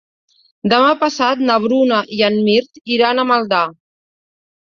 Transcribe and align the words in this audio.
Demà 0.71 0.93
passat 1.01 1.43
na 1.49 1.57
Bruna 1.65 1.99
i 2.19 2.23
en 2.29 2.37
Mirt 2.47 2.81
iran 2.95 3.21
a 3.21 3.27
Maldà. 3.33 3.63